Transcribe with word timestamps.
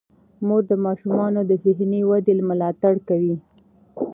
مور 0.45 0.61
د 0.71 0.73
ماشومانو 0.85 1.39
د 1.49 1.51
ذهني 1.63 2.01
ودې 2.09 2.33
ملاتړ 2.49 2.93
کوي. 3.07 3.35